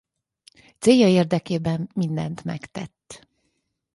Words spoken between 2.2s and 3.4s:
megtett.